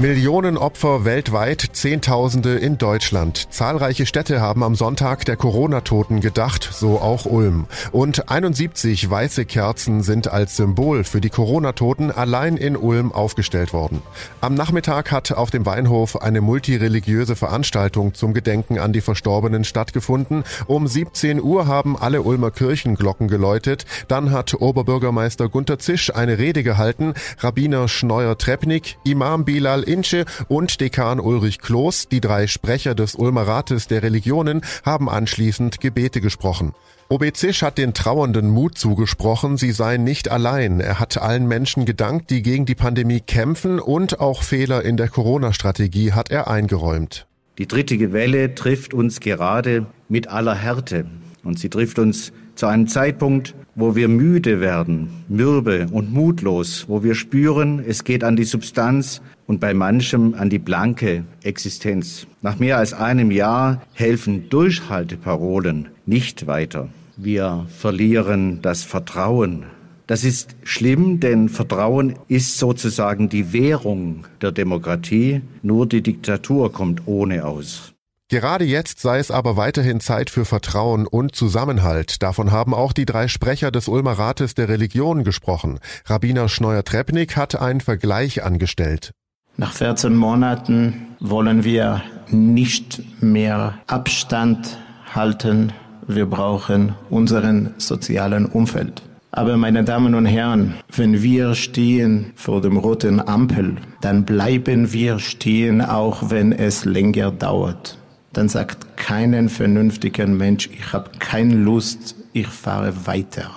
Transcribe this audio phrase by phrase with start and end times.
[0.00, 3.52] Millionen Opfer weltweit, Zehntausende in Deutschland.
[3.52, 7.66] Zahlreiche Städte haben am Sonntag der Corona-Toten gedacht, so auch Ulm.
[7.90, 14.00] Und 71 weiße Kerzen sind als Symbol für die Corona-Toten allein in Ulm aufgestellt worden.
[14.40, 20.44] Am Nachmittag hat auf dem Weinhof eine multireligiöse Veranstaltung zum Gedenken an die Verstorbenen stattgefunden.
[20.68, 23.84] Um 17 Uhr haben alle Ulmer Kirchenglocken geläutet.
[24.06, 27.14] Dann hat Oberbürgermeister Gunter Zisch eine Rede gehalten.
[27.38, 33.88] Rabbiner Schneuer-Treppnick, Imam Bilal Ince und Dekan Ulrich Kloß, die drei Sprecher des Ulmer Rates
[33.88, 36.72] der Religionen, haben anschließend Gebete gesprochen.
[37.10, 40.78] OB Zisch hat den Trauernden Mut zugesprochen, sie seien nicht allein.
[40.80, 45.08] Er hat allen Menschen gedankt, die gegen die Pandemie kämpfen und auch Fehler in der
[45.08, 47.26] Corona-Strategie hat er eingeräumt.
[47.56, 51.06] Die dritte Welle trifft uns gerade mit aller Härte
[51.42, 57.04] und sie trifft uns zu einem Zeitpunkt, wo wir müde werden, mürbe und mutlos, wo
[57.04, 62.26] wir spüren, es geht an die Substanz und bei manchem an die blanke Existenz.
[62.42, 66.88] Nach mehr als einem Jahr helfen Durchhalteparolen nicht weiter.
[67.16, 69.66] Wir verlieren das Vertrauen.
[70.08, 75.42] Das ist schlimm, denn Vertrauen ist sozusagen die Währung der Demokratie.
[75.62, 77.94] Nur die Diktatur kommt ohne aus.
[78.30, 82.22] Gerade jetzt sei es aber weiterhin Zeit für Vertrauen und Zusammenhalt.
[82.22, 85.80] Davon haben auch die drei Sprecher des Ulmer Rates der Religion gesprochen.
[86.04, 89.12] Rabbiner Schneuer-Trepnik hat einen Vergleich angestellt.
[89.56, 94.76] Nach 14 Monaten wollen wir nicht mehr Abstand
[95.14, 95.72] halten.
[96.06, 99.00] Wir brauchen unseren sozialen Umfeld.
[99.30, 105.18] Aber meine Damen und Herren, wenn wir stehen vor dem roten Ampel, dann bleiben wir
[105.18, 107.97] stehen, auch wenn es länger dauert
[108.32, 113.50] dann sagt keinen vernünftigen Mensch, ich habe keine Lust, ich fahre weiter.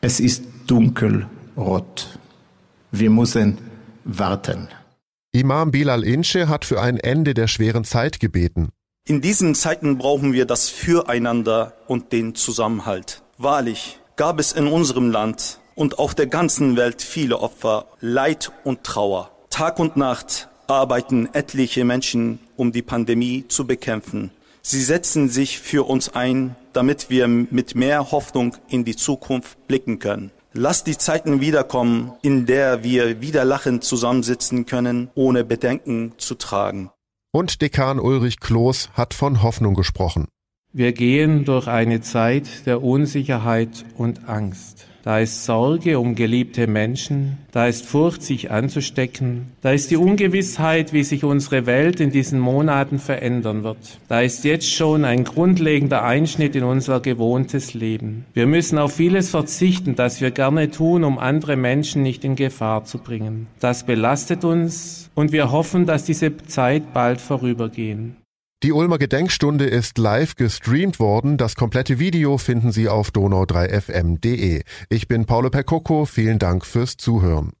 [0.00, 2.18] Es ist dunkelrot.
[2.92, 3.58] Wir müssen
[4.04, 4.68] warten.
[5.32, 8.68] Imam Bilal Inche hat für ein Ende der schweren Zeit gebeten.
[9.06, 13.22] In diesen Zeiten brauchen wir das Füreinander und den Zusammenhalt.
[13.36, 18.84] Wahrlich gab es in unserem Land und auf der ganzen Welt viele Opfer, Leid und
[18.84, 19.30] Trauer.
[19.50, 24.30] Tag und Nacht arbeiten etliche Menschen, um die Pandemie zu bekämpfen.
[24.62, 29.98] Sie setzen sich für uns ein, damit wir mit mehr Hoffnung in die Zukunft blicken
[29.98, 30.30] können.
[30.54, 36.90] Lass die Zeiten wiederkommen, in der wir wieder lachend zusammensitzen können, ohne Bedenken zu tragen.
[37.32, 40.28] Und Dekan Ulrich Kloß hat von Hoffnung gesprochen.
[40.72, 44.86] Wir gehen durch eine Zeit der Unsicherheit und Angst.
[45.04, 50.94] Da ist Sorge um geliebte Menschen, da ist Furcht, sich anzustecken, da ist die Ungewissheit,
[50.94, 54.00] wie sich unsere Welt in diesen Monaten verändern wird.
[54.08, 58.24] Da ist jetzt schon ein grundlegender Einschnitt in unser gewohntes Leben.
[58.32, 62.86] Wir müssen auf vieles verzichten, das wir gerne tun, um andere Menschen nicht in Gefahr
[62.86, 63.46] zu bringen.
[63.60, 68.16] Das belastet uns und wir hoffen, dass diese Zeit bald vorübergehen.
[68.64, 71.36] Die Ulmer Gedenkstunde ist live gestreamt worden.
[71.36, 74.62] Das komplette Video finden Sie auf donau3fm.de.
[74.88, 76.06] Ich bin Paolo Percocco.
[76.06, 77.52] Vielen Dank fürs Zuhören.